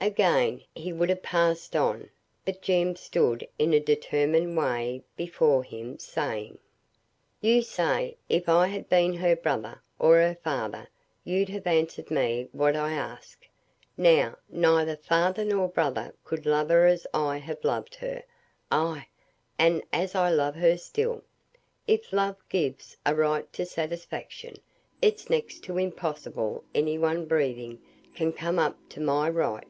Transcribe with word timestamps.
Again 0.00 0.62
he 0.74 0.92
would 0.92 1.08
have 1.08 1.22
passed 1.22 1.74
on, 1.74 2.10
but 2.44 2.60
Jem 2.60 2.94
stood 2.94 3.48
in 3.58 3.72
a 3.72 3.80
determined 3.80 4.54
way 4.54 5.02
before 5.16 5.64
him, 5.64 5.98
saying, 5.98 6.58
"You 7.40 7.62
say 7.62 8.18
if 8.28 8.46
I 8.46 8.66
had 8.66 8.90
been 8.90 9.14
her 9.14 9.34
brother, 9.34 9.80
or 9.98 10.16
her 10.18 10.36
father, 10.44 10.88
you'd 11.24 11.48
have 11.48 11.66
answered 11.66 12.10
me 12.10 12.48
what 12.52 12.76
I 12.76 12.92
ask. 12.92 13.46
Now, 13.96 14.36
neither 14.50 14.98
father 14.98 15.42
nor 15.42 15.68
brother 15.68 16.14
could 16.22 16.44
love 16.44 16.68
her 16.68 16.84
as 16.84 17.06
I 17.14 17.38
have 17.38 17.64
loved 17.64 17.94
her, 17.94 18.24
ay, 18.70 19.06
and 19.58 19.82
as 19.90 20.14
I 20.14 20.28
love 20.28 20.56
her 20.56 20.76
still; 20.76 21.22
if 21.88 22.12
love 22.12 22.36
gives 22.50 22.94
a 23.06 23.14
right 23.14 23.50
to 23.54 23.64
satisfaction, 23.64 24.56
it's 25.00 25.30
next 25.30 25.60
to 25.60 25.78
impossible 25.78 26.62
any 26.74 26.98
one 26.98 27.24
breathing 27.24 27.80
can 28.14 28.34
come 28.34 28.58
up 28.58 28.76
to 28.90 29.00
my 29.00 29.30
right. 29.30 29.64